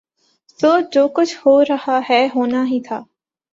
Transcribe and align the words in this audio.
سو 0.59 0.71
جو 0.91 1.07
کچھ 1.07 1.35
ہورہاہے 1.37 2.25
ہونا 2.35 2.65
ہی 2.65 2.79
تھا۔ 2.87 2.99